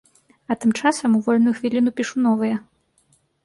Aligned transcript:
А 0.49 0.55
тым 0.63 0.71
часам 0.81 1.19
у 1.19 1.21
вольную 1.29 1.55
хвіліну 1.59 1.95
пішу 2.03 2.27
новыя. 2.27 2.61